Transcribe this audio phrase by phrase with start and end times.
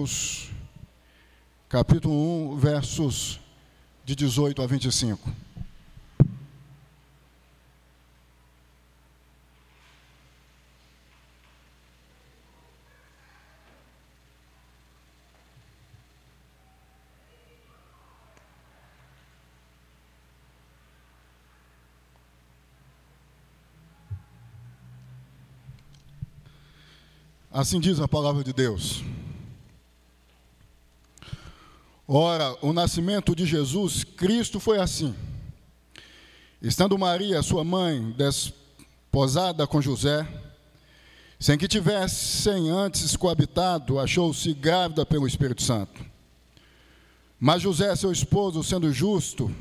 [0.00, 0.48] Mateus,
[1.68, 3.38] capítulo 1, versos
[4.02, 5.30] de 18 a 25.
[27.52, 29.04] Assim diz a palavra de Deus.
[32.12, 35.14] Ora, o nascimento de Jesus Cristo foi assim.
[36.60, 40.26] Estando Maria, sua mãe, desposada com José,
[41.38, 46.04] sem que tivessem antes coabitado, achou-se grávida pelo Espírito Santo.
[47.38, 49.54] Mas José, seu esposo, sendo justo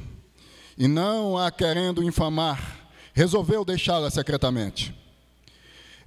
[0.76, 4.92] e não a querendo infamar, resolveu deixá-la secretamente.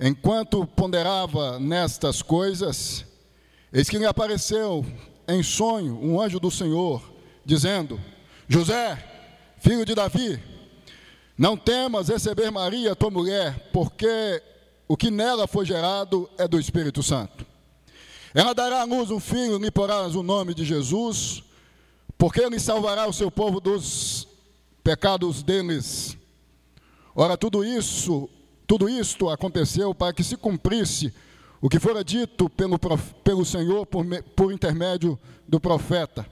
[0.01, 3.05] Enquanto ponderava nestas coisas,
[3.73, 4.85] eis que lhe apareceu
[5.35, 7.03] em sonho um anjo do Senhor,
[7.45, 8.01] dizendo:
[8.49, 8.97] José,
[9.59, 10.43] filho de Davi,
[11.37, 14.43] não temas receber Maria, tua mulher, porque
[14.87, 17.47] o que nela foi gerado é do Espírito Santo.
[18.35, 21.43] Ela dará à luz um filho, lhe porás o nome de Jesus,
[22.17, 24.27] porque ele salvará o seu povo dos
[24.83, 26.17] pecados deles.
[27.15, 28.29] Ora, tudo isso
[28.73, 31.13] tudo isto aconteceu para que se cumprisse
[31.63, 32.77] o que fora dito pelo,
[33.23, 36.27] pelo Senhor por, por intermédio do profeta.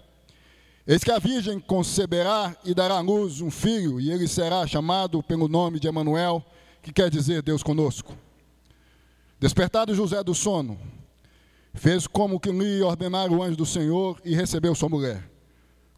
[0.85, 5.23] Eis que a virgem conceberá e dará à luz um filho, e ele será chamado
[5.23, 6.45] pelo nome de Emanuel,
[6.83, 8.17] que quer dizer Deus conosco.
[9.39, 10.77] Despertado José do sono,
[11.75, 15.31] fez como que lhe ordenara o anjo do Senhor e recebeu sua mulher.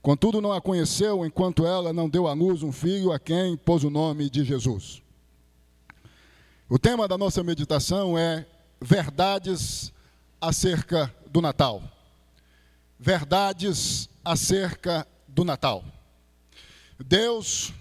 [0.03, 3.83] Contudo, não a conheceu enquanto ela não deu à luz um filho a quem pôs
[3.83, 5.01] o nome de Jesus.
[6.69, 8.47] O tema da nossa meditação é
[8.83, 9.93] verdades
[10.41, 11.83] acerca do Natal.
[12.99, 15.85] Verdades acerca do Natal.
[16.99, 17.73] Deus,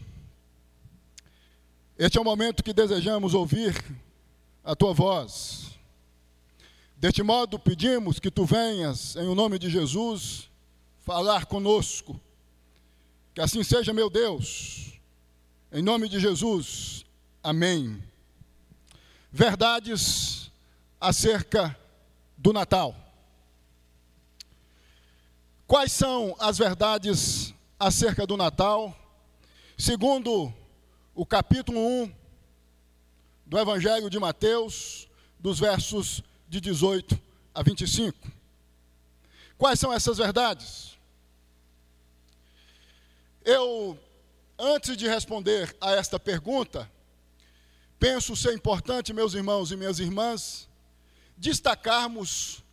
[1.97, 3.75] este é o momento que desejamos ouvir
[4.63, 5.72] a tua voz.
[6.97, 10.50] Deste modo, pedimos que tu venhas, em o nome de Jesus,
[11.00, 12.19] falar conosco.
[13.33, 15.00] Que assim seja, meu Deus.
[15.72, 17.06] Em nome de Jesus.
[17.44, 18.01] Amém
[19.31, 20.41] verdades
[21.01, 21.75] acerca
[22.38, 22.95] do Natal.
[25.66, 28.95] Quais são as verdades acerca do Natal?
[29.75, 30.53] Segundo
[31.16, 32.13] o capítulo 1
[33.47, 37.19] do Evangelho de Mateus, dos versos de 18
[37.53, 38.16] a 25.
[39.57, 40.97] Quais são essas verdades?
[43.44, 43.97] Eu,
[44.57, 46.89] antes de responder a esta pergunta,
[47.97, 50.69] penso ser importante, meus irmãos e minhas irmãs,
[51.41, 52.63] destacarmos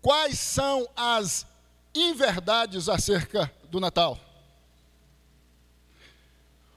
[0.00, 1.46] quais são as
[1.94, 4.18] inverdades acerca do Natal.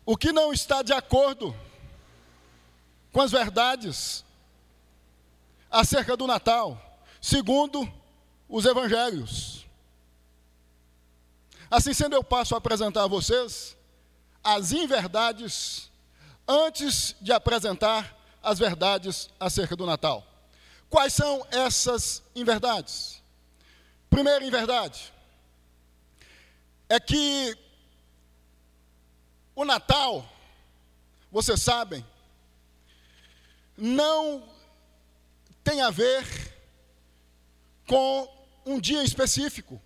[0.05, 1.55] O que não está de acordo
[3.13, 4.25] com as verdades
[5.71, 7.89] acerca do Natal, segundo
[8.47, 9.65] os evangelhos.
[11.71, 13.77] Assim sendo, eu passo a apresentar a vocês
[14.43, 15.89] as inverdades
[16.47, 20.28] antes de apresentar as verdades acerca do Natal.
[20.89, 23.21] Quais são essas inverdades?
[24.09, 25.13] Primeira inverdade
[26.89, 27.55] é que
[29.55, 30.27] o Natal,
[31.31, 32.03] vocês sabem,
[33.77, 34.43] não
[35.63, 36.25] tem a ver
[37.85, 38.27] com
[38.65, 39.79] um dia específico.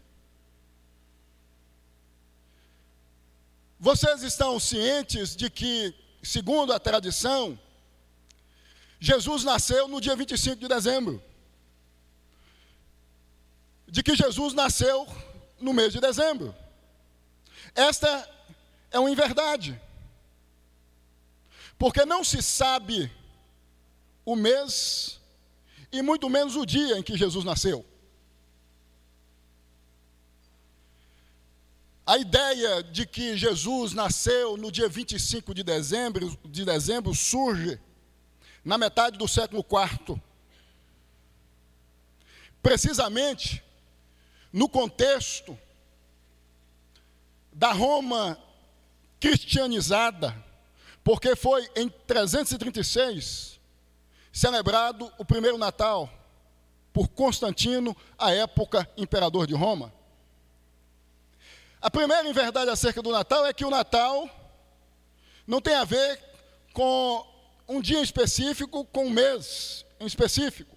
[3.78, 5.94] Vocês estão cientes de que
[6.24, 7.60] segundo a tradição,
[9.04, 11.22] Jesus nasceu no dia 25 de dezembro.
[13.86, 15.06] De que Jesus nasceu
[15.60, 16.56] no mês de dezembro.
[17.76, 18.08] Esta
[18.90, 19.78] é uma inverdade.
[21.78, 23.12] Porque não se sabe
[24.24, 25.20] o mês
[25.92, 27.86] e muito menos o dia em que Jesus nasceu.
[32.06, 37.82] A ideia de que Jesus nasceu no dia 25 de dezembro, de dezembro surge
[38.64, 40.22] na metade do século IV.
[42.62, 43.64] Precisamente
[44.52, 45.58] no contexto
[47.52, 48.38] da Roma
[49.20, 50.36] cristianizada,
[51.04, 53.60] porque foi em 336
[54.32, 56.10] celebrado o primeiro Natal
[56.92, 59.94] por Constantino, à época imperador de Roma.
[61.82, 64.30] A primeira verdade acerca do Natal é que o Natal
[65.46, 66.20] não tem a ver
[66.72, 67.26] com
[67.68, 70.76] um dia específico, com um mês em específico.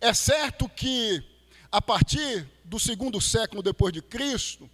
[0.00, 1.22] É certo que
[1.70, 4.70] a partir do segundo século depois de Cristo,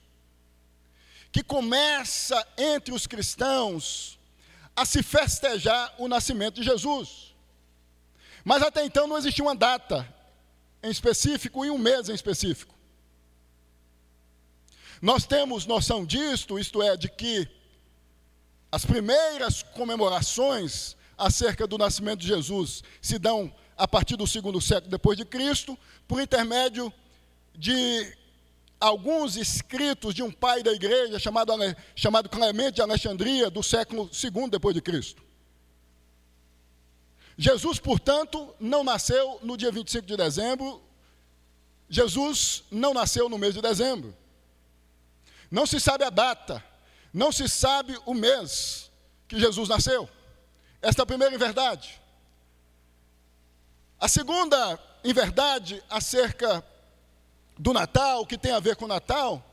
[1.32, 4.18] que começa entre os cristãos
[4.74, 7.34] a se festejar o nascimento de Jesus.
[8.44, 10.06] Mas até então não existia uma data
[10.82, 12.74] em específico e um mês em específico.
[15.00, 17.48] Nós temos noção disto, isto é, de que
[18.70, 24.90] as primeiras comemorações acerca do nascimento de Jesus se dão a partir do segundo século
[24.90, 25.76] depois de Cristo,
[26.06, 26.92] por intermédio
[27.54, 28.16] de
[28.78, 31.52] alguns escritos de um pai da igreja chamado,
[31.94, 35.22] chamado Clemente de Alexandria, do século II depois de Cristo.
[37.36, 40.82] Jesus, portanto, não nasceu no dia 25 de dezembro.
[41.88, 44.14] Jesus não nasceu no mês de dezembro.
[45.50, 46.62] Não se sabe a data,
[47.12, 48.90] não se sabe o mês
[49.26, 50.08] que Jesus nasceu.
[50.80, 52.00] Esta é a primeira verdade.
[53.98, 56.64] A segunda verdade acerca
[57.58, 59.44] do Natal, que tem a ver com o Natal,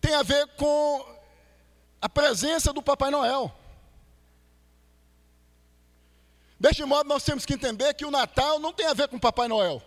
[0.00, 1.18] tem a ver com
[2.00, 3.52] a presença do Papai Noel.
[6.60, 9.20] Deste modo, nós temos que entender que o Natal não tem a ver com o
[9.20, 9.82] Papai Noel.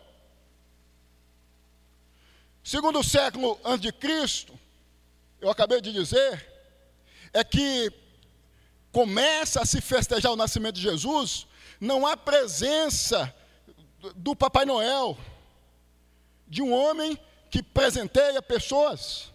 [2.63, 4.59] Segundo o século antes de Cristo,
[5.39, 6.45] eu acabei de dizer,
[7.33, 7.91] é que
[8.91, 11.47] começa a se festejar o nascimento de Jesus,
[11.79, 13.33] não há presença
[14.15, 15.17] do Papai Noel,
[16.47, 17.19] de um homem
[17.49, 19.31] que presenteia pessoas.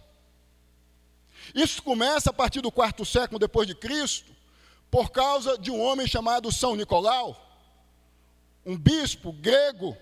[1.53, 4.31] Isso começa a partir do quarto século depois de Cristo,
[4.89, 7.39] por causa de um homem chamado São Nicolau,
[8.65, 9.97] um bispo grego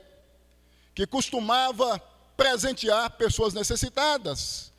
[0.93, 1.99] que costumava
[2.35, 4.70] presentear pessoas necessitadas,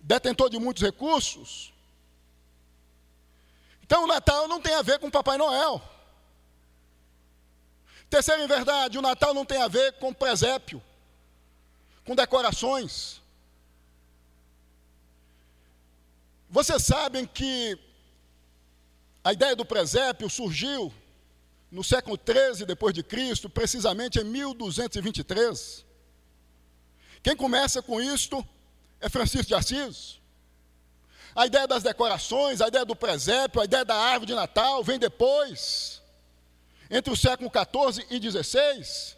[0.00, 1.72] detentor de muitos recursos.
[3.82, 5.82] Então o Natal não tem a ver com Papai Noel.
[8.10, 10.82] Terceira em verdade, o Natal não tem a ver com presépio
[12.08, 13.20] com decorações.
[16.48, 17.78] Vocês sabem que
[19.22, 20.90] a ideia do presépio surgiu
[21.70, 25.84] no século 13 depois de Cristo, precisamente em 1223.
[27.22, 28.42] Quem começa com isto
[29.00, 30.18] é Francisco de Assis.
[31.34, 34.98] A ideia das decorações, a ideia do presépio, a ideia da árvore de Natal vem
[34.98, 36.02] depois,
[36.90, 39.16] entre o século 14 e 16.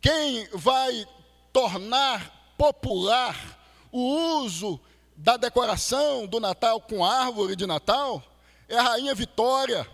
[0.00, 1.06] Quem vai
[1.52, 3.58] tornar popular
[3.92, 4.80] o uso
[5.16, 8.22] da decoração do Natal com árvore de Natal
[8.68, 9.86] é a rainha Vitória,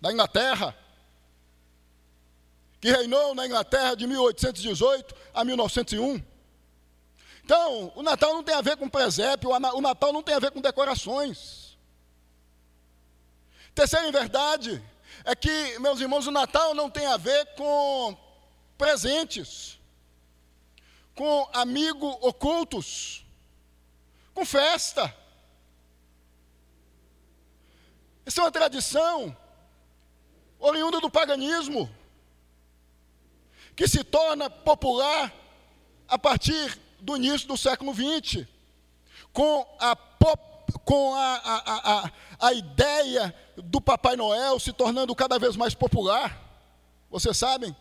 [0.00, 0.76] da Inglaterra,
[2.80, 6.33] que reinou na Inglaterra de 1818 a 1901.
[7.44, 10.50] Então, o Natal não tem a ver com presépio, o Natal não tem a ver
[10.50, 11.76] com decorações.
[13.74, 14.82] Terceira verdade
[15.24, 18.16] é que, meus irmãos, o Natal não tem a ver com
[18.78, 19.78] presentes,
[21.14, 23.26] com amigo ocultos,
[24.32, 25.14] com festa.
[28.24, 29.36] Isso é uma tradição
[30.58, 31.94] oriunda do paganismo,
[33.76, 35.30] que se torna popular
[36.08, 38.46] a partir do início do século XX,
[39.32, 39.96] com a,
[40.84, 42.12] com a, a, a,
[42.48, 46.40] a ideia do Papai Noel se tornando cada vez mais popular.
[47.10, 47.76] Vocês sabem?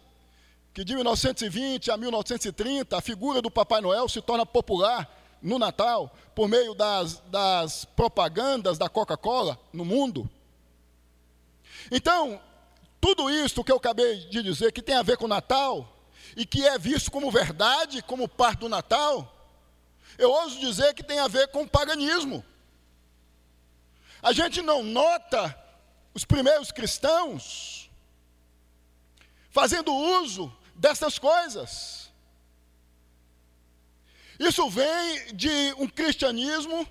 [0.74, 5.08] que de 1920 a 1930 a figura do Papai Noel se torna popular
[5.42, 10.28] no Natal por meio das, das propagandas da Coca-Cola no mundo.
[11.92, 12.42] Então,
[13.00, 15.93] tudo isso que eu acabei de dizer, que tem a ver com o Natal,
[16.36, 19.30] e que é visto como verdade, como parte do Natal,
[20.18, 22.44] eu ouso dizer que tem a ver com o paganismo.
[24.22, 25.58] A gente não nota
[26.14, 27.90] os primeiros cristãos
[29.50, 32.12] fazendo uso dessas coisas.
[34.40, 36.88] Isso vem de um cristianismo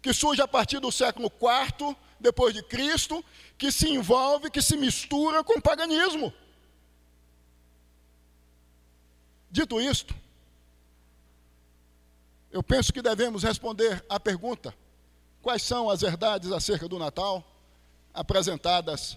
[0.00, 3.24] que surge a partir do século IV depois de Cristo,
[3.58, 6.32] que se envolve, que se mistura com o paganismo.
[9.54, 10.12] Dito isto,
[12.50, 14.74] eu penso que devemos responder à pergunta:
[15.40, 17.44] quais são as verdades acerca do Natal
[18.12, 19.16] apresentadas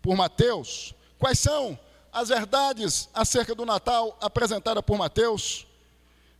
[0.00, 0.94] por Mateus?
[1.18, 1.76] Quais são
[2.12, 5.66] as verdades acerca do Natal apresentada por Mateus,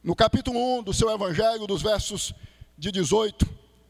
[0.01, 2.33] no capítulo 1 do seu Evangelho, dos versos
[2.79, 3.49] de 18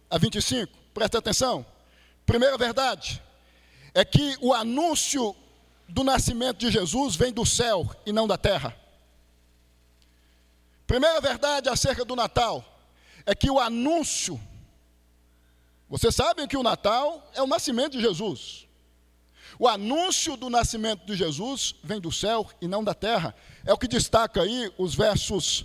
[0.09, 0.73] a 25.
[0.95, 1.67] Presta atenção.
[2.25, 3.23] Primeira verdade
[3.93, 5.37] é que o anúncio
[5.87, 8.84] do nascimento de Jesus vem do céu e não da terra.
[10.87, 12.65] Primeira verdade acerca do Natal
[13.25, 14.41] é que o anúncio,
[15.89, 18.67] vocês sabem que o Natal é o nascimento de Jesus.
[19.59, 23.35] O anúncio do nascimento de Jesus vem do céu e não da terra.
[23.65, 25.65] É o que destaca aí os versos,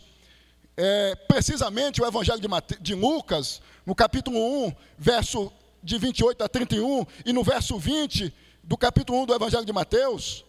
[0.78, 6.48] é, precisamente o Evangelho de, Mate, de Lucas, no capítulo 1, verso de 28 a
[6.48, 8.34] 31, e no verso 20
[8.64, 10.46] do capítulo 1 do Evangelho de Mateus,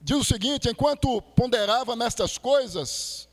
[0.00, 3.28] diz o seguinte: enquanto ponderava nestas coisas,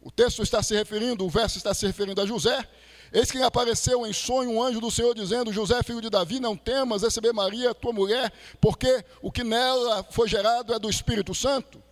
[0.00, 2.66] o texto está se referindo, o verso está se referindo a José,
[3.12, 6.56] eis que apareceu em sonho um anjo do Senhor dizendo: José, filho de Davi, não
[6.56, 11.82] temas receber Maria, tua mulher, porque o que nela foi gerado é do Espírito Santo.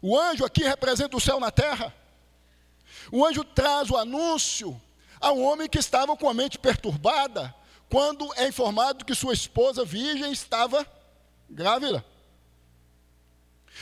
[0.00, 1.94] O anjo aqui representa o céu na terra.
[3.10, 4.80] O anjo traz o anúncio
[5.20, 7.54] a um homem que estava com a mente perturbada,
[7.90, 10.86] quando é informado que sua esposa virgem estava
[11.50, 12.04] grávida.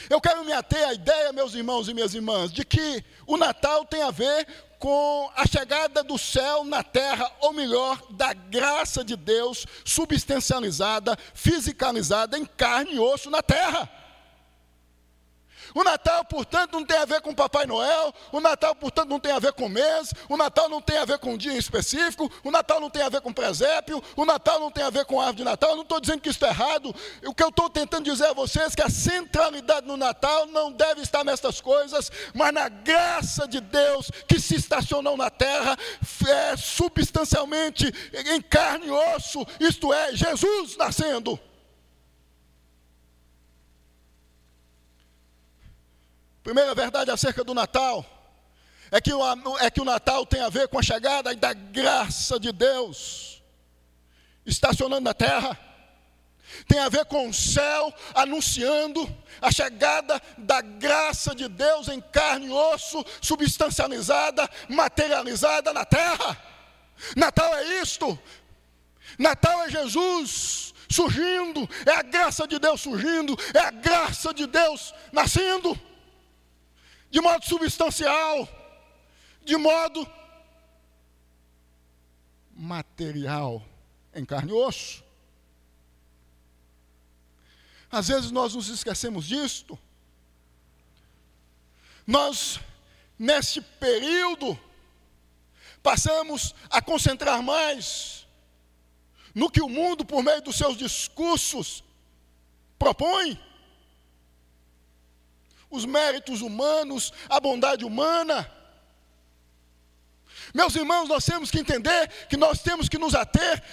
[0.09, 3.85] Eu quero me ater à ideia, meus irmãos e minhas irmãs, de que o Natal
[3.85, 4.47] tem a ver
[4.79, 12.37] com a chegada do céu na terra, ou melhor, da graça de Deus substancializada, fisicalizada
[12.37, 13.89] em carne e osso na terra.
[15.77, 19.31] O Natal, portanto, não tem a ver com Papai Noel, o Natal, portanto, não tem
[19.31, 22.49] a ver com mês, o Natal não tem a ver com um dia específico, o
[22.49, 25.37] Natal não tem a ver com presépio, o Natal não tem a ver com árvore
[25.37, 25.69] de Natal.
[25.69, 26.95] Eu não estou dizendo que isso é errado.
[27.23, 30.71] O que eu estou tentando dizer a vocês é que a centralidade no Natal não
[30.71, 35.77] deve estar nessas coisas, mas na graça de Deus que se estacionou na terra,
[36.27, 37.93] é, substancialmente
[38.33, 41.39] em carne e osso, isto é, Jesus nascendo.
[46.47, 48.05] Primeira verdade acerca do Natal
[48.89, 52.39] é que, o, é que o Natal tem a ver com a chegada da graça
[52.39, 53.43] de Deus
[54.45, 55.59] estacionando na terra.
[56.65, 62.45] Tem a ver com o céu anunciando a chegada da graça de Deus em carne
[62.45, 66.41] e osso, substancializada, materializada na terra.
[67.13, 68.17] Natal é isto.
[69.19, 74.93] Natal é Jesus surgindo, é a graça de Deus surgindo, é a graça de Deus
[75.11, 75.77] nascendo
[77.09, 78.47] de modo substancial,
[79.43, 80.07] de modo
[82.51, 83.63] material,
[84.13, 85.03] em carne e osso.
[87.89, 89.79] Às vezes nós nos esquecemos disto.
[92.05, 92.59] Nós,
[93.17, 94.59] nesse período,
[95.81, 98.27] passamos a concentrar mais
[99.33, 101.83] no que o mundo, por meio dos seus discursos,
[102.79, 103.39] propõe
[105.69, 108.49] os méritos humanos, a bondade humana.
[110.53, 113.63] Meus irmãos, nós temos que entender que nós temos que nos ater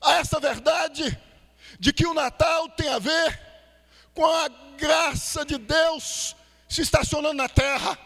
[0.00, 1.18] a essa verdade
[1.78, 3.40] de que o Natal tem a ver
[4.14, 6.34] com a graça de Deus
[6.68, 7.98] se estacionando na terra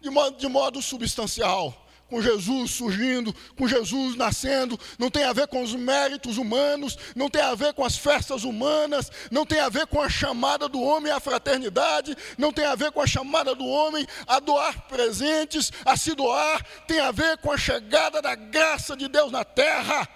[0.00, 5.46] de modo, de modo substancial com Jesus surgindo, com Jesus nascendo, não tem a ver
[5.46, 9.68] com os méritos humanos, não tem a ver com as festas humanas, não tem a
[9.68, 13.54] ver com a chamada do homem à fraternidade, não tem a ver com a chamada
[13.54, 18.34] do homem a doar presentes, a se doar, tem a ver com a chegada da
[18.34, 20.08] graça de Deus na terra.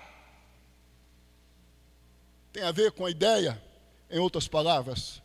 [2.53, 3.63] Tem a ver com a ideia,
[4.11, 5.23] em outras palavras,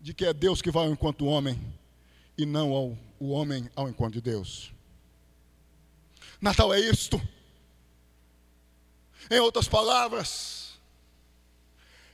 [0.00, 1.58] de que é Deus que vai ao encontro do homem
[2.36, 4.71] e não ao, o homem ao encontro de Deus.
[6.42, 7.22] Natal é isto.
[9.30, 10.72] Em outras palavras,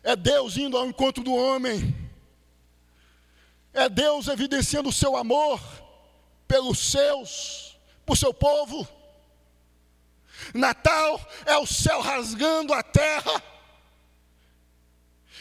[0.02, 1.96] é Deus indo ao encontro do homem,
[3.72, 5.58] é Deus evidenciando o seu amor
[6.46, 8.86] pelos seus, por seu povo.
[10.52, 13.42] Natal é o céu rasgando a terra,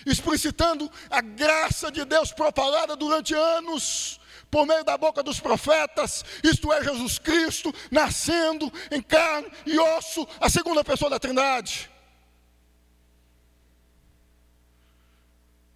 [0.06, 4.17] explicitando a graça de Deus propalada durante anos
[4.50, 10.28] por meio da boca dos profetas, isto é, Jesus Cristo, nascendo em carne e osso,
[10.40, 11.90] a segunda pessoa da Trindade.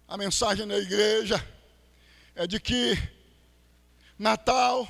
[0.08, 1.42] A mensagem na igreja
[2.34, 2.96] é de que
[4.18, 4.86] Natal,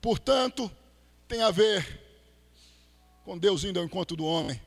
[0.00, 0.70] portanto,
[1.26, 2.02] tem a ver
[3.24, 4.60] com Deus indo ao encontro do homem,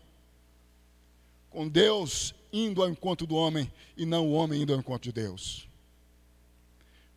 [1.50, 5.14] com Deus indo ao encontro do homem e não o homem indo ao encontro de
[5.14, 5.68] Deus.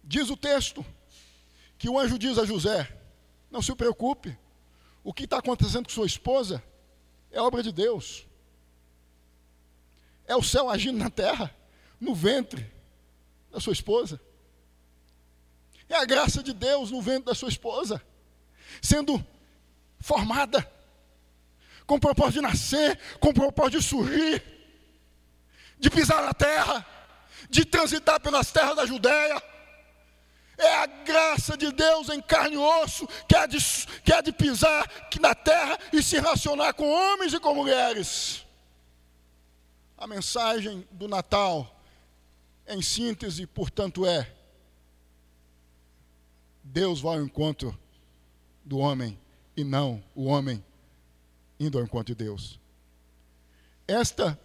[0.04, 0.84] Diz o texto
[1.82, 2.88] que o anjo diz a José:
[3.50, 4.38] Não se preocupe,
[5.02, 6.62] o que está acontecendo com sua esposa
[7.28, 8.24] é obra de Deus.
[10.24, 11.52] É o céu agindo na terra,
[12.00, 12.72] no ventre
[13.50, 14.20] da sua esposa.
[15.88, 18.00] É a graça de Deus no ventre da sua esposa,
[18.80, 19.20] sendo
[19.98, 20.64] formada,
[21.84, 24.40] com o propósito de nascer, com o propósito de surgir,
[25.80, 26.86] de pisar na terra,
[27.50, 29.50] de transitar pelas terras da Judéia
[30.58, 33.58] é a graça de Deus em carne e osso que há de,
[34.04, 34.90] que há de pisar
[35.20, 38.44] na terra e se relacionar com homens e com mulheres.
[39.96, 41.80] A mensagem do Natal,
[42.66, 44.32] em síntese, portanto, é:
[46.62, 47.78] Deus vai ao encontro
[48.64, 49.18] do homem
[49.56, 50.64] e não o homem
[51.58, 52.58] indo ao encontro de Deus.
[53.86, 54.38] Esta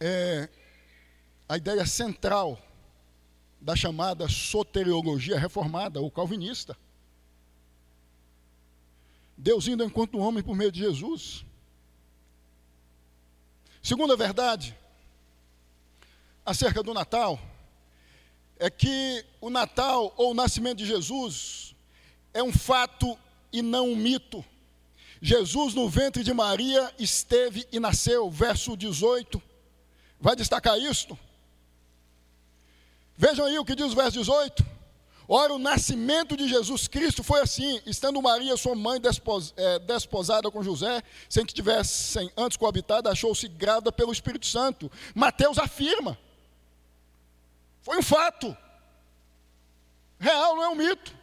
[0.00, 0.48] é
[1.48, 2.60] a ideia central
[3.66, 6.78] da chamada soteriologia reformada ou calvinista.
[9.36, 11.44] Deus indo do homem por meio de Jesus.
[13.82, 14.78] Segunda verdade,
[16.44, 17.40] acerca do Natal,
[18.56, 21.74] é que o Natal ou o nascimento de Jesus
[22.32, 23.18] é um fato
[23.52, 24.44] e não um mito.
[25.20, 29.42] Jesus no ventre de Maria esteve e nasceu, verso 18.
[30.20, 31.18] Vai destacar isto?
[33.16, 34.76] Vejam aí o que diz o verso 18.
[35.28, 40.50] Ora, o nascimento de Jesus Cristo foi assim: estando Maria, sua mãe, despos, é, desposada
[40.50, 44.90] com José, sem que tivessem antes coabitado, achou-se grávida pelo Espírito Santo.
[45.14, 46.16] Mateus afirma.
[47.82, 48.56] Foi um fato.
[50.18, 51.14] Real, não é um mito.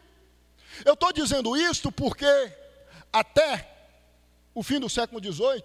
[0.86, 2.26] Eu estou dizendo isto porque
[3.12, 3.70] até
[4.54, 5.64] o fim do século XVIII,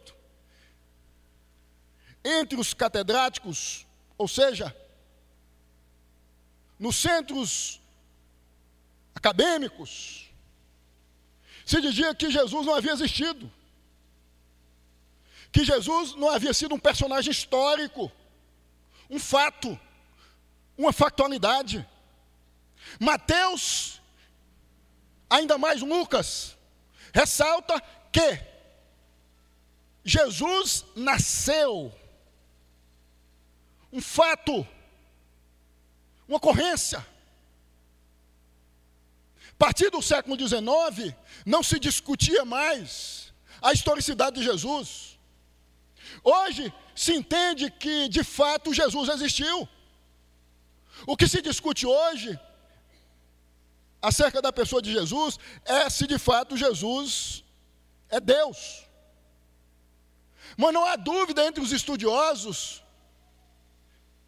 [2.24, 4.74] entre os catedráticos, ou seja,
[6.78, 7.80] nos centros
[9.14, 10.30] acadêmicos,
[11.66, 13.50] se dizia que Jesus não havia existido,
[15.50, 18.10] que Jesus não havia sido um personagem histórico,
[19.10, 19.78] um fato,
[20.76, 21.86] uma factualidade.
[23.00, 24.00] Mateus,
[25.28, 26.56] ainda mais Lucas,
[27.12, 27.80] ressalta
[28.12, 28.40] que
[30.04, 31.92] Jesus nasceu,
[33.92, 34.66] um fato,
[36.28, 36.98] uma ocorrência.
[39.50, 45.18] A partir do século XIX, não se discutia mais a historicidade de Jesus.
[46.22, 49.68] Hoje se entende que, de fato, Jesus existiu.
[51.06, 52.38] O que se discute hoje
[54.00, 57.44] acerca da pessoa de Jesus é se de fato Jesus
[58.08, 58.84] é Deus.
[60.56, 62.82] Mas não há dúvida entre os estudiosos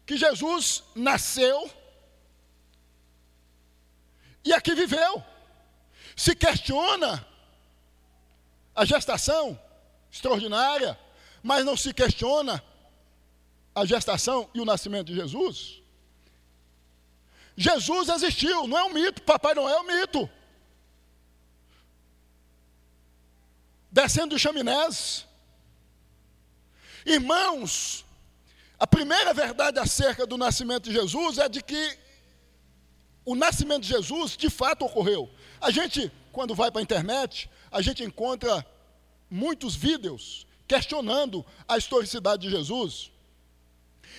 [0.05, 1.69] que Jesus nasceu
[4.43, 5.23] e aqui viveu.
[6.15, 7.25] Se questiona
[8.75, 9.59] a gestação
[10.11, 10.97] extraordinária,
[11.41, 12.63] mas não se questiona
[13.73, 15.81] a gestação e o nascimento de Jesus.
[17.55, 20.29] Jesus existiu, não é um mito, Papai Noel é um mito.
[23.91, 25.27] Descendo dos chaminés.
[27.05, 28.05] Irmãos,
[28.79, 31.99] a primeira verdade acerca do nascimento de Jesus é de que
[33.25, 35.29] o nascimento de Jesus de fato ocorreu.
[35.59, 38.65] A gente, quando vai para a internet, a gente encontra
[39.29, 43.11] muitos vídeos questionando a historicidade de Jesus.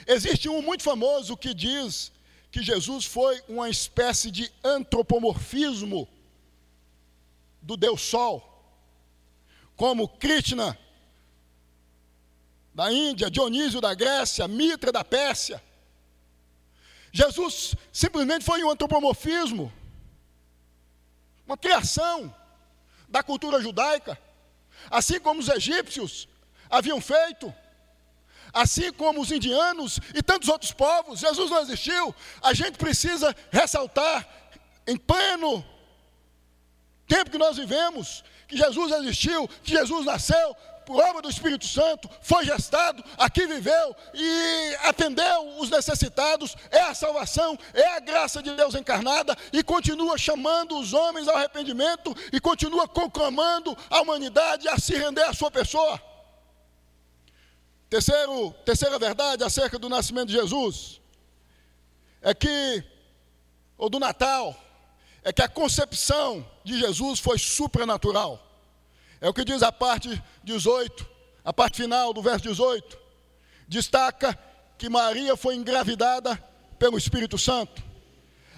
[0.07, 2.13] Existe um muito famoso que diz
[2.51, 6.09] que Jesus foi uma espécie de antropomorfismo
[7.61, 8.49] do Deus Sol,
[9.77, 10.79] como Krishna
[12.75, 15.63] da Índia, Dionísio da Grécia, Mitra da Pérsia.
[17.13, 19.73] Jesus simplesmente foi um antropomorfismo,
[21.47, 22.35] uma criação
[23.09, 24.19] da cultura judaica,
[24.91, 26.27] assim como os egípcios
[26.71, 27.55] haviam feito,
[28.53, 31.21] assim como os indianos e tantos outros povos.
[31.21, 32.15] Jesus não existiu.
[32.43, 34.27] A gente precisa ressaltar
[34.87, 35.65] em pleno
[37.07, 40.57] tempo que nós vivemos que Jesus existiu, que Jesus nasceu,
[40.91, 47.59] obra do Espírito Santo, foi gestado, aqui viveu e atendeu os necessitados, é a salvação,
[47.73, 52.89] é a graça de Deus encarnada e continua chamando os homens ao arrependimento e continua
[52.89, 56.01] conclamando a humanidade a se render à sua pessoa.
[57.89, 61.01] Terceiro, terceira verdade acerca do nascimento de Jesus
[62.23, 62.83] é que,
[63.77, 64.57] ou do Natal,
[65.23, 68.52] é que a concepção de Jesus foi supranatural.
[69.23, 71.09] É o que diz a parte 18,
[71.45, 72.99] a parte final do verso 18.
[73.69, 74.37] Destaca
[74.77, 76.37] que Maria foi engravidada
[76.77, 77.81] pelo Espírito Santo.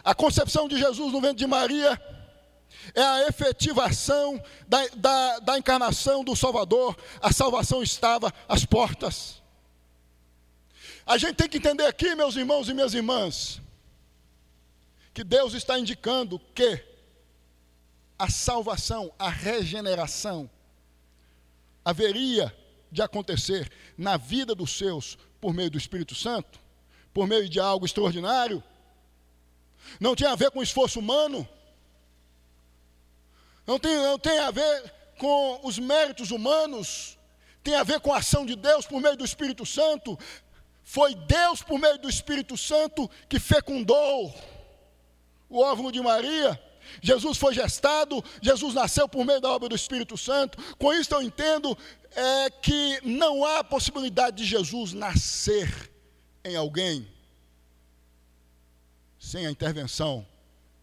[0.02, 2.00] A concepção de Jesus no ventre de Maria
[2.94, 6.96] é a efetivação da, da, da encarnação do Salvador.
[7.20, 9.42] A salvação estava às portas.
[11.04, 13.60] A gente tem que entender aqui, meus irmãos e minhas irmãs,
[15.12, 16.82] que Deus está indicando que
[18.18, 20.50] a salvação, a regeneração,
[21.84, 22.54] haveria
[22.90, 26.58] de acontecer na vida dos seus por meio do Espírito Santo,
[27.12, 28.62] por meio de algo extraordinário,
[30.00, 31.46] não tem a ver com esforço humano,
[33.66, 37.18] não tem, não tem a ver com os méritos humanos,
[37.62, 40.18] tem a ver com a ação de Deus por meio do Espírito Santo.
[40.82, 44.34] Foi Deus, por meio do Espírito Santo, que fecundou
[45.48, 46.60] o óvulo de Maria.
[47.02, 50.58] Jesus foi gestado, Jesus nasceu por meio da obra do Espírito Santo.
[50.76, 51.76] Com isso eu entendo
[52.10, 55.90] é, que não há possibilidade de Jesus nascer
[56.44, 57.08] em alguém
[59.18, 60.26] sem a intervenção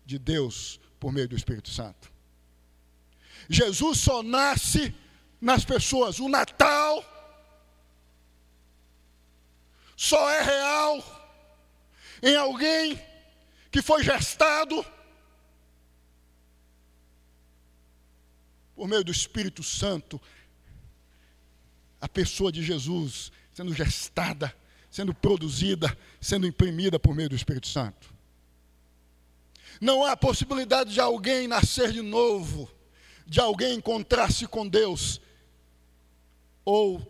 [0.05, 2.11] de Deus por meio do Espírito Santo.
[3.49, 4.93] Jesus só nasce
[5.39, 6.19] nas pessoas.
[6.19, 7.05] O Natal
[9.95, 11.21] só é real
[12.23, 12.99] em alguém
[13.71, 14.85] que foi gestado
[18.82, 20.20] por meio do Espírito Santo.
[22.02, 24.52] A pessoa de Jesus sendo gestada,
[24.89, 28.12] sendo produzida, sendo imprimida por meio do Espírito Santo.
[29.80, 32.67] Não há possibilidade de alguém nascer de novo,
[33.28, 35.22] de alguém encontrar-se com Deus,
[36.65, 37.06] ou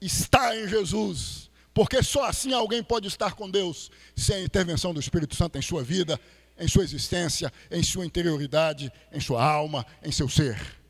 [0.00, 5.00] estar em Jesus, porque só assim alguém pode estar com Deus, sem a intervenção do
[5.00, 6.18] Espírito Santo em sua vida,
[6.58, 10.82] em sua existência, em sua interioridade, em sua alma, em seu ser.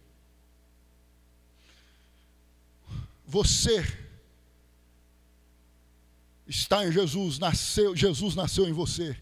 [3.26, 3.82] Você
[6.46, 9.16] está em Jesus, nasceu, Jesus nasceu em você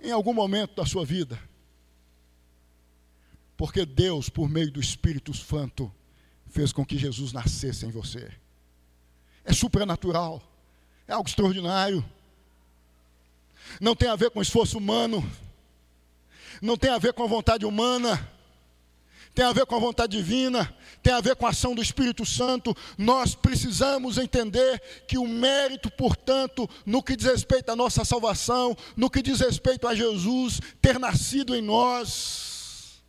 [0.00, 1.38] em algum momento da sua vida.
[3.56, 5.92] Porque Deus, por meio do Espírito Santo,
[6.46, 8.30] fez com que Jesus nascesse em você.
[9.44, 10.42] É supernatural,
[11.06, 12.04] é algo extraordinário.
[13.80, 15.28] Não tem a ver com esforço humano,
[16.62, 18.30] não tem a ver com a vontade humana,
[19.38, 22.26] tem a ver com a vontade divina, tem a ver com a ação do Espírito
[22.26, 22.76] Santo.
[22.98, 29.08] Nós precisamos entender que o mérito, portanto, no que diz respeito à nossa salvação, no
[29.08, 33.00] que diz respeito a Jesus ter nascido em nós,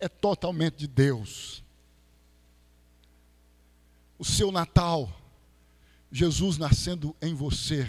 [0.00, 1.62] é totalmente de Deus.
[4.18, 5.12] O seu Natal,
[6.10, 7.86] Jesus nascendo em você,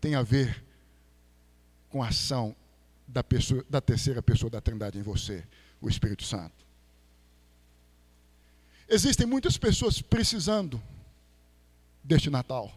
[0.00, 0.64] tem a ver
[1.90, 2.56] com a ação
[3.06, 5.44] da, pessoa, da terceira pessoa da Trindade em você
[5.82, 6.61] o Espírito Santo.
[8.92, 10.80] Existem muitas pessoas precisando
[12.04, 12.70] deste Natal.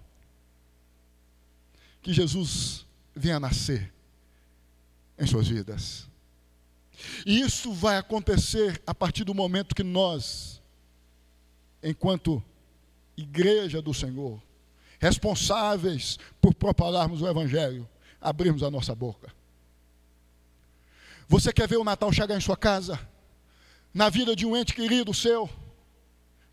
[2.01, 3.91] Que Jesus venha nascer
[5.19, 6.07] em suas vidas.
[7.25, 10.61] E isso vai acontecer a partir do momento que nós,
[11.83, 12.41] enquanto
[13.17, 14.41] igreja do Senhor,
[14.97, 17.85] responsáveis por propagarmos o Evangelho,
[18.21, 19.33] abrirmos a nossa boca.
[21.27, 22.97] Você quer ver o Natal chegar em sua casa?
[23.93, 25.49] Na vida de um ente querido seu?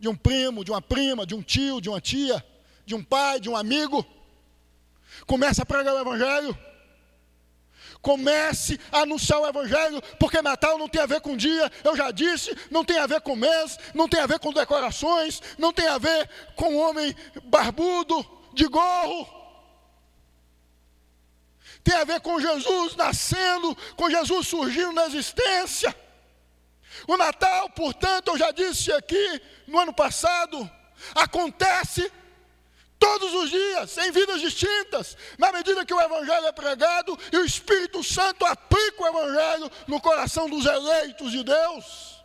[0.03, 2.45] De um primo, de uma prima, de um tio, de uma tia,
[2.85, 4.05] de um pai, de um amigo?
[5.29, 6.59] Comece a pregar o Evangelho.
[8.01, 12.11] Comece a anunciar o Evangelho, porque Natal não tem a ver com dia, eu já
[12.11, 15.87] disse, não tem a ver com mês, não tem a ver com decorações, não tem
[15.87, 19.43] a ver com homem barbudo, de gorro
[21.85, 25.95] tem a ver com Jesus nascendo, com Jesus surgindo na existência.
[27.07, 30.71] O Natal, portanto, eu já disse aqui no ano passado,
[31.15, 32.11] acontece
[32.99, 37.45] todos os dias, em vidas distintas, na medida que o Evangelho é pregado e o
[37.45, 42.23] Espírito Santo aplica o Evangelho no coração dos eleitos de Deus.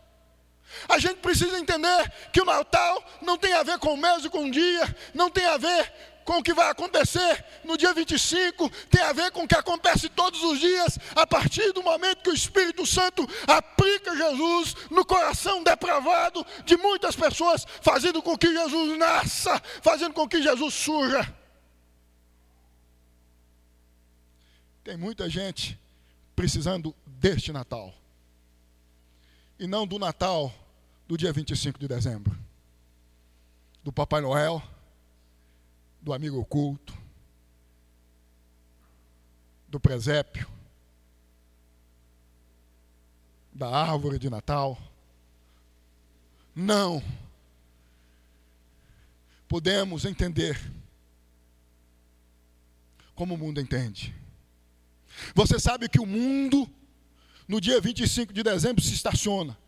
[0.88, 4.30] A gente precisa entender que o Natal não tem a ver com o mês e
[4.30, 5.92] com o dia, não tem a ver
[6.28, 10.10] com o que vai acontecer no dia 25, tem a ver com o que acontece
[10.10, 15.62] todos os dias, a partir do momento que o Espírito Santo aplica Jesus no coração
[15.62, 21.34] depravado de muitas pessoas, fazendo com que Jesus nasça, fazendo com que Jesus surja.
[24.84, 25.80] Tem muita gente
[26.36, 27.94] precisando deste Natal,
[29.58, 30.52] e não do Natal
[31.06, 32.36] do dia 25 de dezembro,
[33.82, 34.62] do Papai Noel
[36.00, 36.96] do amigo oculto,
[39.68, 40.48] do presépio,
[43.52, 44.78] da árvore de Natal.
[46.54, 47.02] Não.
[49.48, 50.58] Podemos entender
[53.14, 54.14] como o mundo entende.
[55.34, 56.68] Você sabe que o mundo,
[57.48, 59.58] no dia 25 de dezembro, se estaciona.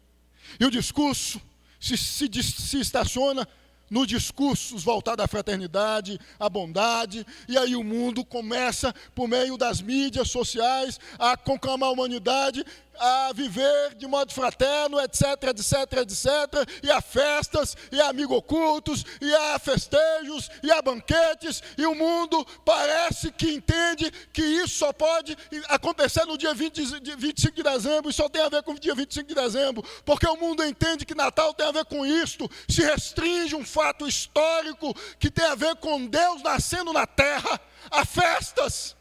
[0.58, 1.40] E o discurso
[1.80, 3.46] se, se, se estaciona
[3.90, 9.82] nos discursos voltados à fraternidade, à bondade, e aí o mundo começa, por meio das
[9.82, 12.64] mídias sociais, a conclamar a humanidade
[13.00, 19.06] a viver de modo fraterno, etc, etc, etc, e há festas, e há amigos ocultos,
[19.22, 24.92] e há festejos, e há banquetes, e o mundo parece que entende que isso só
[24.92, 25.36] pode
[25.68, 28.94] acontecer no dia 20, 25 de dezembro, e só tem a ver com o dia
[28.94, 32.82] 25 de dezembro, porque o mundo entende que Natal tem a ver com isto, se
[32.82, 37.58] restringe um fato histórico que tem a ver com Deus nascendo na terra,
[37.90, 38.94] há festas,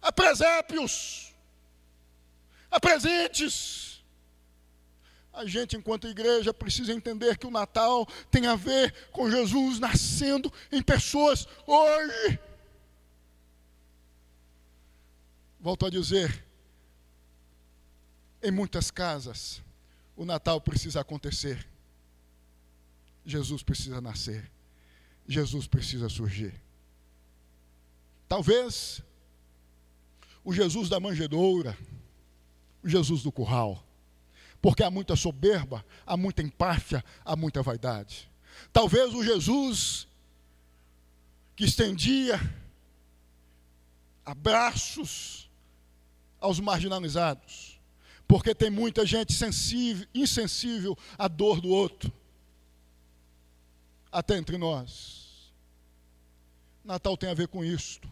[0.00, 1.25] há presépios,
[2.80, 4.04] presentes.
[5.32, 10.52] A gente, enquanto igreja, precisa entender que o Natal tem a ver com Jesus nascendo
[10.72, 12.40] em pessoas hoje.
[15.60, 16.44] Volto a dizer,
[18.42, 19.60] em muitas casas,
[20.16, 21.68] o Natal precisa acontecer.
[23.24, 24.50] Jesus precisa nascer.
[25.28, 26.54] Jesus precisa surgir.
[28.28, 29.02] Talvez
[30.44, 31.76] o Jesus da manjedoura,
[32.86, 33.82] Jesus do curral.
[34.60, 38.30] Porque há muita soberba, há muita empáfia, há muita vaidade.
[38.72, 40.08] Talvez o Jesus
[41.54, 42.38] que estendia
[44.24, 45.48] abraços
[46.40, 47.80] aos marginalizados,
[48.26, 52.12] porque tem muita gente sensível, insensível à dor do outro,
[54.10, 55.52] até entre nós.
[56.84, 58.10] Natal tem a ver com isto.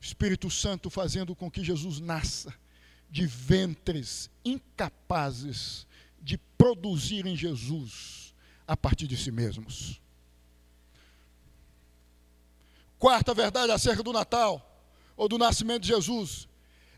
[0.00, 2.52] Espírito Santo fazendo com que Jesus nasça
[3.12, 5.86] de ventres incapazes
[6.18, 8.34] de produzir em Jesus
[8.66, 10.00] a partir de si mesmos.
[12.98, 14.66] Quarta verdade acerca do Natal,
[15.14, 16.48] ou do nascimento de Jesus,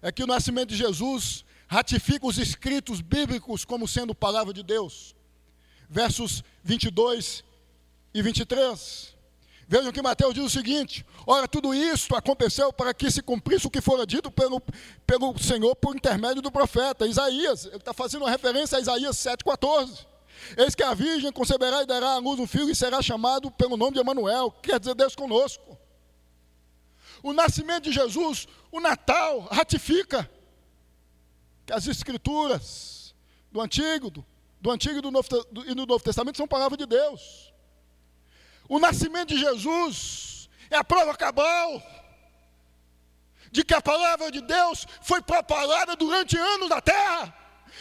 [0.01, 5.17] é que o nascimento de Jesus ratifica os escritos bíblicos como sendo palavra de Deus.
[5.91, 7.43] Versos 22
[8.15, 9.14] e 23.
[9.67, 13.71] Vejam que Mateus diz o seguinte: Ora, tudo isso aconteceu para que se cumprisse o
[13.71, 14.63] que fora dito pelo,
[15.07, 17.67] pelo Senhor por intermédio do profeta Isaías.
[17.67, 20.07] Ele está fazendo uma referência a Isaías 7,14.
[20.57, 23.77] Eis que a virgem conceberá e dará à luz um filho e será chamado pelo
[23.77, 25.79] nome de Emanuel, que quer dizer Deus conosco.
[27.23, 30.31] O nascimento de Jesus, o Natal, ratifica
[31.65, 33.15] que as escrituras
[33.51, 34.27] do Antigo, do,
[34.61, 37.54] do Antigo e do Novo, do, e do Novo Testamento são palavra de Deus.
[38.69, 41.83] O nascimento de Jesus é a prova cabal
[43.55, 47.33] de que a palavra de Deus foi propalada durante anos na terra,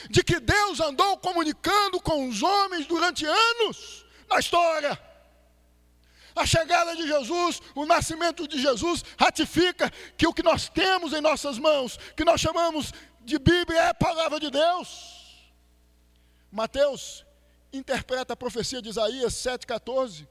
[0.08, 5.00] de que Deus andou comunicando com os homens durante anos na história.
[6.36, 11.22] A chegada de Jesus, o nascimento de Jesus, ratifica que o que nós temos em
[11.22, 15.50] nossas mãos, que nós chamamos de Bíblia, é a palavra de Deus.
[16.52, 17.26] Mateus
[17.72, 20.28] interpreta a profecia de Isaías 7,14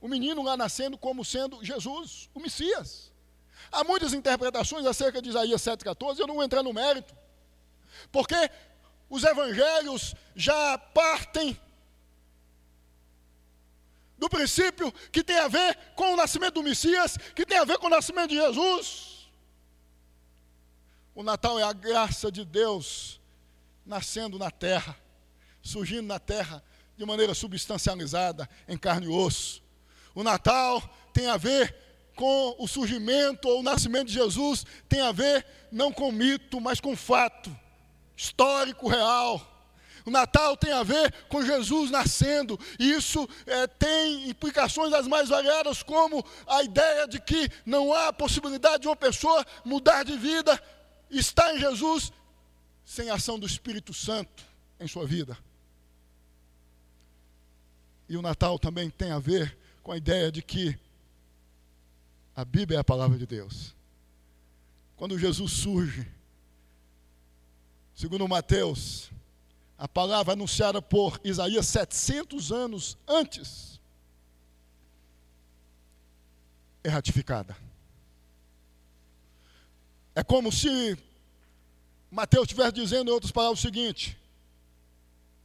[0.00, 3.12] o menino lá nascendo como sendo Jesus, o Messias.
[3.70, 7.14] Há muitas interpretações acerca de Isaías 7,14, eu não vou entrar no mérito,
[8.12, 8.50] porque
[9.10, 11.58] os evangelhos já partem
[14.16, 17.78] do princípio que tem a ver com o nascimento do Messias, que tem a ver
[17.78, 19.28] com o nascimento de Jesus.
[21.14, 23.20] O Natal é a graça de Deus
[23.84, 24.96] nascendo na terra,
[25.62, 26.62] surgindo na terra
[26.96, 29.62] de maneira substancializada, em carne e osso.
[30.18, 31.72] O Natal tem a ver
[32.16, 36.80] com o surgimento ou o nascimento de Jesus, tem a ver não com mito, mas
[36.80, 37.56] com fato
[38.16, 39.40] histórico, real.
[40.04, 45.28] O Natal tem a ver com Jesus nascendo, e isso é, tem implicações das mais
[45.28, 50.60] variadas, como a ideia de que não há possibilidade de uma pessoa mudar de vida,
[51.08, 52.12] estar em Jesus,
[52.84, 54.42] sem a ação do Espírito Santo
[54.80, 55.38] em sua vida.
[58.08, 59.56] E o Natal também tem a ver
[59.88, 60.78] com a ideia de que
[62.36, 63.74] a Bíblia é a palavra de Deus.
[64.98, 66.06] Quando Jesus surge,
[67.94, 69.10] segundo Mateus,
[69.78, 73.80] a palavra anunciada por Isaías 700 anos antes
[76.84, 77.56] é ratificada.
[80.14, 80.98] É como se
[82.10, 84.18] Mateus estivesse dizendo em outras palavras o seguinte: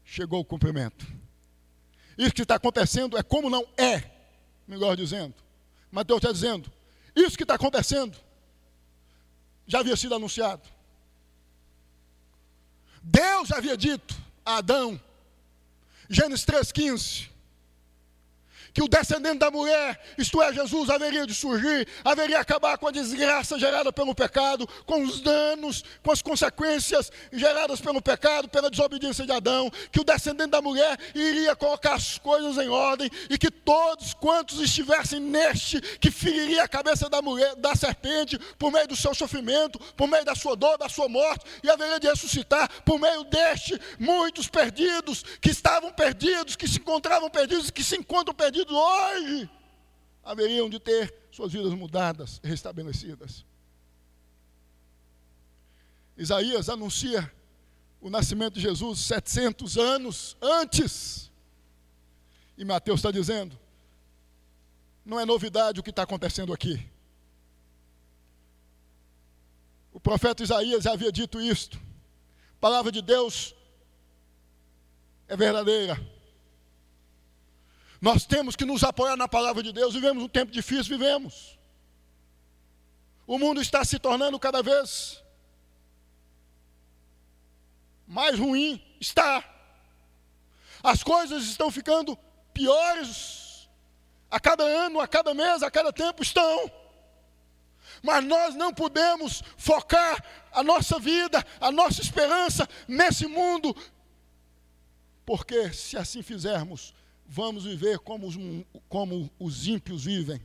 [0.04, 1.08] chegou o cumprimento.
[2.18, 4.13] Isso que está acontecendo é como não é
[4.68, 5.36] melhor dizendo.
[5.92, 6.72] Mateus está dizendo:
[7.16, 8.18] isso que está acontecendo
[9.68, 10.62] já havia sido anunciado.
[13.02, 15.00] Deus havia dito a Adão,
[16.10, 17.30] Gênesis 3,15,
[18.74, 22.88] que o descendente da mulher, isto é, Jesus, haveria de surgir, haveria de acabar com
[22.88, 28.70] a desgraça gerada pelo pecado, com os danos, com as consequências geradas pelo pecado, pela
[28.70, 33.38] desobediência de Adão, que o descendente da mulher iria colocar as coisas em ordem e
[33.38, 38.88] que todos quantos estivessem neste, que feriria a cabeça da mulher, da serpente, por meio
[38.88, 42.70] do seu sofrimento, por meio da sua dor, da sua morte, e haveria de ressuscitar
[42.84, 48.34] por meio deste, muitos perdidos, que estavam perdidos, que se encontravam perdidos, que se encontram
[48.34, 49.50] perdidos perdidos hoje
[50.24, 53.46] haveriam de ter suas vidas mudadas, restabelecidas.
[56.18, 57.32] Isaías anuncia
[58.00, 61.32] o nascimento de Jesus 700 anos antes.
[62.58, 63.58] E Mateus está dizendo:
[65.06, 66.88] não é novidade o que está acontecendo aqui.
[69.92, 71.78] O profeta Isaías havia dito isto.
[72.58, 73.56] A palavra de Deus
[75.28, 76.13] é verdadeira.
[78.04, 79.94] Nós temos que nos apoiar na palavra de Deus.
[79.94, 81.58] Vivemos um tempo difícil, vivemos.
[83.26, 85.24] O mundo está se tornando cada vez
[88.06, 88.84] mais ruim.
[89.00, 89.42] Está.
[90.84, 92.20] As coisas estão ficando
[92.54, 93.70] piores.
[94.30, 96.70] A cada ano, a cada mês, a cada tempo estão.
[98.02, 103.74] Mas nós não podemos focar a nossa vida, a nossa esperança nesse mundo,
[105.26, 106.94] porque se assim fizermos,
[107.34, 108.36] vamos viver como os,
[108.88, 110.40] como os ímpios vivem,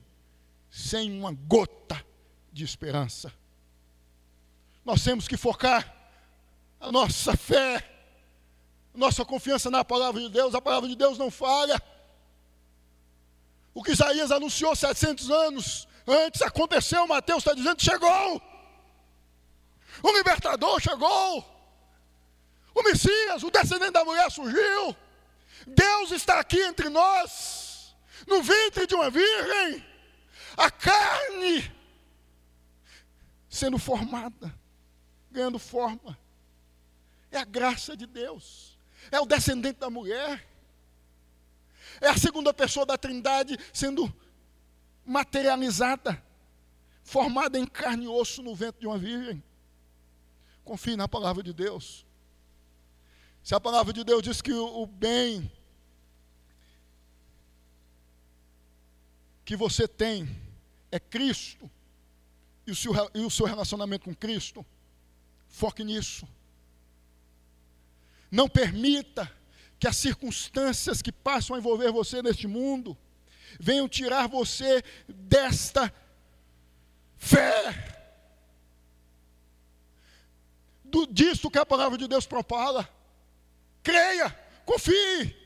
[0.71, 2.03] sem uma gota
[2.51, 3.31] de esperança.
[4.87, 5.95] Nós temos que focar
[6.81, 7.87] a nossa fé,
[8.95, 10.55] nossa confiança na palavra de Deus.
[10.55, 11.79] A palavra de Deus não falha.
[13.75, 18.41] O que Isaías anunciou 700 anos antes aconteceu, Mateus está dizendo: chegou.
[20.03, 21.45] O libertador chegou.
[22.75, 24.97] O Messias, o descendente da mulher surgiu.
[25.69, 29.85] Deus está aqui entre nós, no ventre de uma virgem,
[30.57, 31.73] a carne
[33.49, 34.55] sendo formada,
[35.31, 36.19] ganhando forma.
[37.31, 38.79] É a graça de Deus,
[39.11, 40.47] é o descendente da mulher,
[42.01, 44.13] é a segunda pessoa da Trindade sendo
[45.05, 46.23] materializada,
[47.03, 49.43] formada em carne e osso no ventre de uma virgem.
[50.65, 52.07] Confie na palavra de Deus.
[53.43, 55.51] Se a palavra de Deus diz que o, bem
[59.49, 60.29] que você tem
[60.93, 61.71] é Cristo
[62.67, 64.63] e o seu, e o seu relacionamento com Cristo,
[65.49, 66.29] foque nisso.
[68.31, 69.35] Não permita
[69.79, 72.95] que as circunstâncias que passam a envolver você neste mundo
[73.59, 75.91] venham tirar você desta
[77.17, 78.05] fé.
[80.85, 82.87] Do, disso que a palavra de Deus propala.
[83.83, 84.29] Creia,
[84.67, 85.38] confie.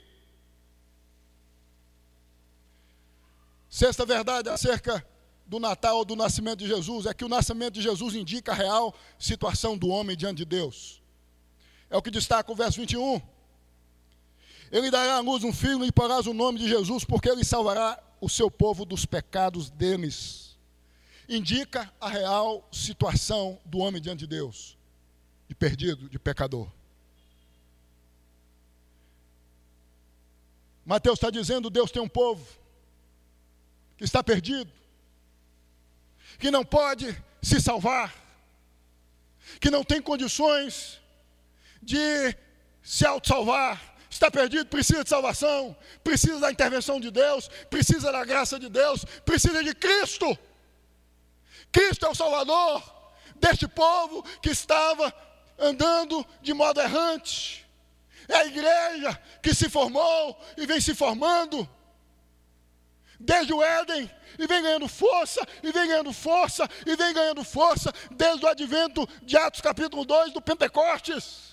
[3.72, 5.02] Sexta verdade acerca
[5.46, 8.94] do Natal, do nascimento de Jesus, é que o nascimento de Jesus indica a real
[9.18, 11.02] situação do homem diante de Deus.
[11.88, 13.22] É o que destaca o verso 21.
[14.70, 17.98] Ele dará à luz um filho e porás o nome de Jesus, porque ele salvará
[18.20, 20.58] o seu povo dos pecados deles.
[21.26, 24.76] Indica a real situação do homem diante de Deus,
[25.48, 26.70] de perdido, de pecador.
[30.84, 32.60] Mateus está dizendo: Deus tem um povo
[34.04, 34.70] está perdido,
[36.38, 38.12] que não pode se salvar,
[39.60, 41.00] que não tem condições
[41.80, 42.36] de
[42.82, 48.58] se auto-salvar, está perdido, precisa de salvação, precisa da intervenção de Deus, precisa da graça
[48.58, 50.36] de Deus, precisa de Cristo.
[51.70, 52.82] Cristo é o Salvador
[53.36, 55.14] deste povo que estava
[55.58, 57.66] andando de modo errante.
[58.28, 61.68] É a igreja que se formou e vem se formando
[63.22, 67.92] desde o Éden e vem ganhando força, e vem ganhando força, e vem ganhando força
[68.10, 71.52] desde o advento de Atos capítulo 2 do Pentecostes.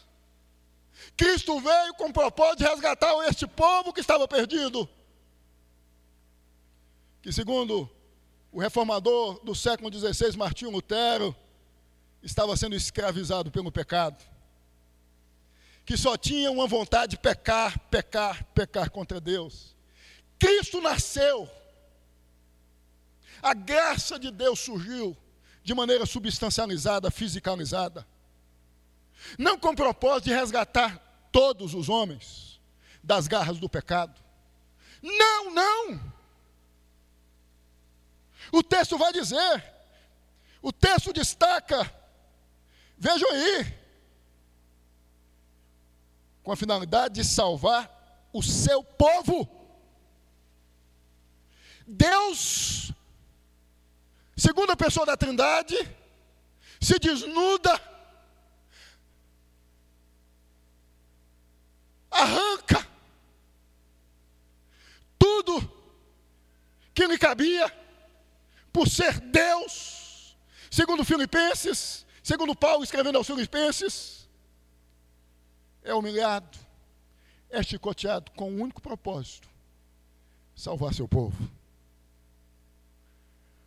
[1.16, 4.88] Cristo veio com o propósito de resgatar este povo que estava perdido.
[7.22, 7.90] Que segundo
[8.52, 11.36] o reformador do século XVI, Martinho Lutero,
[12.24, 14.18] estava sendo escravizado pelo pecado
[15.90, 19.76] que só tinha uma vontade de pecar, pecar, pecar contra Deus.
[20.40, 21.50] Cristo nasceu.
[23.42, 25.16] A graça de Deus surgiu
[25.64, 28.08] de maneira substancializada, fisicalizada.
[29.38, 30.98] Não com propósito de resgatar
[31.32, 32.60] todos os homens
[33.04, 34.20] das garras do pecado.
[35.02, 36.14] Não, não.
[38.52, 39.64] O texto vai dizer,
[40.62, 41.94] o texto destaca,
[42.98, 43.80] vejam aí,
[46.42, 49.59] com a finalidade de salvar o seu povo.
[51.92, 52.94] Deus,
[54.38, 55.76] segunda pessoa da Trindade,
[56.80, 57.82] se desnuda,
[62.12, 62.88] arranca
[65.18, 65.60] tudo
[66.94, 67.76] que lhe cabia,
[68.72, 70.38] por ser Deus,
[70.70, 74.30] segundo Filipenses, segundo Paulo escrevendo aos Filipenses,
[75.84, 76.56] é humilhado,
[77.50, 79.50] é chicoteado com um único propósito:
[80.54, 81.59] salvar seu povo.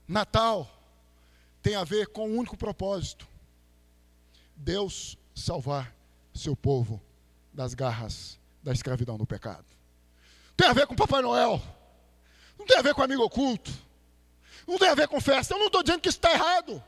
[0.06, 0.68] Natal
[1.62, 3.26] tem a ver com um único propósito:
[4.56, 5.94] Deus salvar
[6.34, 7.00] seu povo
[7.52, 9.66] das garras da escravidão do pecado.
[10.56, 11.62] Tem a ver com Papai Noel,
[12.58, 13.70] não tem a ver com amigo oculto,
[14.66, 15.54] não tem a ver com festa.
[15.54, 16.82] Eu não estou dizendo que isso está errado.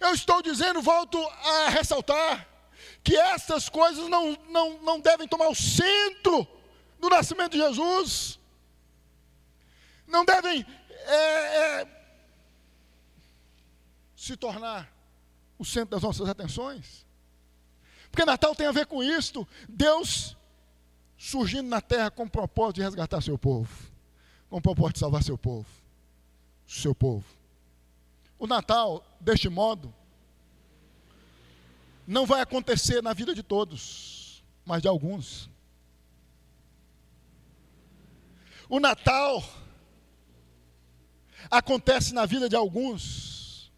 [0.00, 2.48] Eu estou dizendo, volto a ressaltar,
[3.04, 6.46] que essas coisas não, não, não devem tomar o centro
[6.98, 8.38] do nascimento de Jesus.
[10.06, 10.66] Não devem
[11.06, 11.88] é, é,
[14.16, 14.90] se tornar
[15.58, 17.06] o centro das nossas atenções.
[18.10, 19.46] Porque Natal tem a ver com isto.
[19.68, 20.36] Deus
[21.16, 23.70] surgindo na terra com o propósito de resgatar seu povo,
[24.48, 25.68] com o propósito de salvar seu povo,
[26.66, 27.26] seu povo.
[28.38, 29.94] O Natal, deste modo,
[32.06, 35.50] não vai acontecer na vida de todos, mas de alguns.
[38.68, 39.44] O Natal
[41.50, 43.70] acontece na vida de alguns,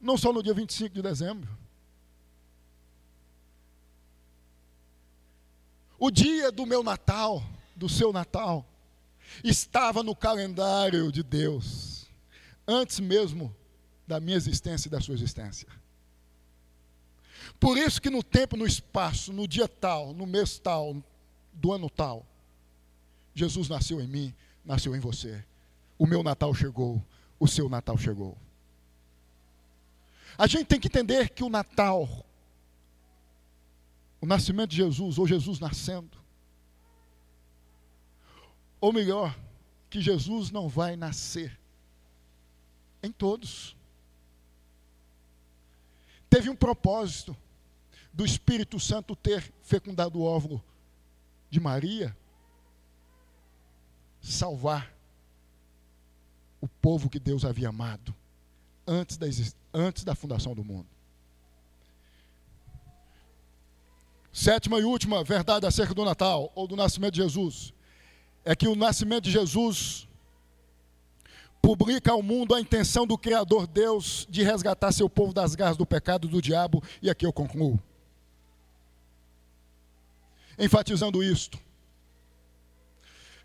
[0.00, 1.48] não só no dia 25 de dezembro.
[5.98, 7.42] O dia do meu Natal,
[7.74, 8.66] do seu Natal,
[9.42, 12.06] estava no calendário de Deus,
[12.66, 13.54] antes mesmo
[14.06, 15.68] da minha existência e da sua existência.
[17.58, 20.96] Por isso que no tempo, no espaço, no dia tal, no mês tal,
[21.52, 22.26] do ano tal,
[23.34, 25.44] Jesus nasceu em mim, nasceu em você.
[25.98, 27.02] O meu Natal chegou,
[27.38, 28.36] o seu Natal chegou.
[30.38, 32.26] A gente tem que entender que o Natal,
[34.20, 36.18] o nascimento de Jesus, ou Jesus nascendo,
[38.80, 39.38] ou melhor,
[39.88, 41.58] que Jesus não vai nascer
[43.02, 43.74] em todos.
[46.28, 47.34] Teve um propósito
[48.12, 50.62] do Espírito Santo ter fecundado o óvulo
[51.48, 52.16] de Maria,
[54.20, 54.95] salvar
[56.60, 58.14] o povo que Deus havia amado
[58.86, 59.26] antes da,
[59.74, 60.86] antes da fundação do mundo.
[64.32, 67.72] Sétima e última verdade acerca do Natal, ou do nascimento de Jesus,
[68.44, 70.06] é que o nascimento de Jesus
[71.62, 75.86] publica ao mundo a intenção do Criador Deus de resgatar seu povo das garras do
[75.86, 77.80] pecado do diabo, e aqui eu concluo.
[80.58, 81.58] Enfatizando isto,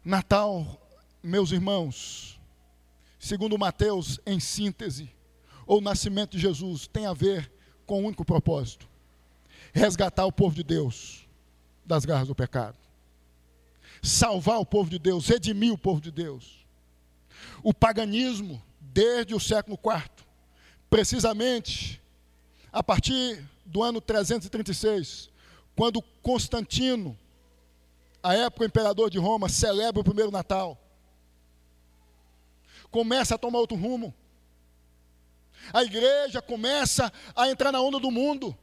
[0.03, 0.79] Natal,
[1.23, 2.39] meus irmãos,
[3.21, 5.13] segundo Mateus, em síntese,
[5.67, 7.51] ou o nascimento de Jesus, tem a ver
[7.85, 8.89] com um único propósito:
[9.71, 11.27] resgatar o povo de Deus
[11.85, 12.77] das garras do pecado,
[14.01, 16.65] salvar o povo de Deus, redimir o povo de Deus.
[17.63, 20.25] O paganismo, desde o século IV,
[20.89, 22.01] precisamente
[22.73, 25.29] a partir do ano 336,
[25.75, 27.15] quando Constantino,
[28.23, 30.80] a época imperador de Roma, celebra o primeiro Natal,
[32.91, 34.13] começa a tomar outro rumo.
[35.73, 38.57] A igreja começa a entrar na onda do mundo.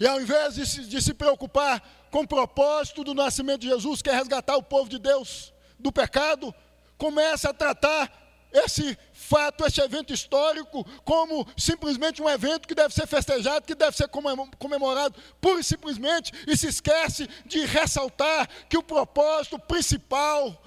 [0.00, 4.02] E ao invés de se, de se preocupar com o propósito do nascimento de Jesus,
[4.02, 6.54] que é resgatar o povo de Deus do pecado,
[6.96, 13.06] começa a tratar esse fato, esse evento histórico, como simplesmente um evento que deve ser
[13.06, 18.82] festejado, que deve ser comemorado pura e simplesmente, e se esquece de ressaltar que o
[18.82, 20.62] propósito principal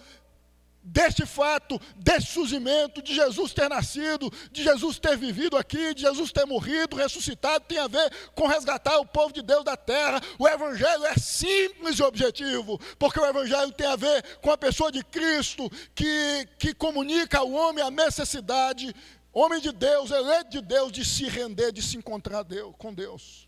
[0.89, 6.31] deste fato, deste surgimento, de Jesus ter nascido, de Jesus ter vivido aqui, de Jesus
[6.31, 10.19] ter morrido, ressuscitado, tem a ver com resgatar o povo de Deus da terra.
[10.37, 14.91] O Evangelho é simples e objetivo, porque o Evangelho tem a ver com a pessoa
[14.91, 18.93] de Cristo, que, que comunica ao homem a necessidade,
[19.31, 23.47] homem de Deus, eleito de Deus, de se render, de se encontrar Deus, com Deus.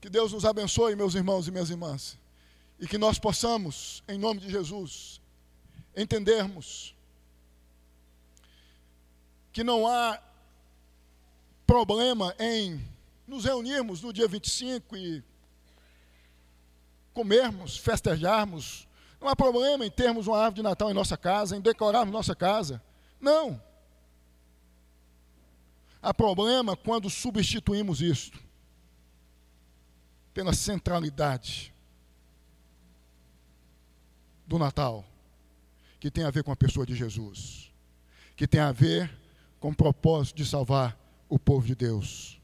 [0.00, 2.18] Que Deus nos abençoe, meus irmãos e minhas irmãs.
[2.80, 5.22] E que nós possamos, em nome de Jesus,
[5.96, 6.94] entendermos
[9.52, 10.20] que não há
[11.66, 12.84] problema em
[13.26, 15.22] nos reunirmos no dia 25 e
[17.12, 18.86] comermos, festejarmos.
[19.20, 22.34] Não há problema em termos uma árvore de Natal em nossa casa, em decorarmos nossa
[22.34, 22.82] casa.
[23.20, 23.62] Não.
[26.02, 28.42] Há problema quando substituímos isto
[30.34, 31.72] pela centralidade
[34.46, 35.04] do Natal
[36.04, 37.72] que tem a ver com a pessoa de Jesus,
[38.36, 39.10] que tem a ver
[39.58, 40.94] com o propósito de salvar
[41.30, 42.38] o povo de Deus.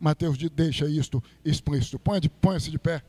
[0.00, 1.98] Mateus deixa isto explícito.
[1.98, 3.02] Põe-se de pé.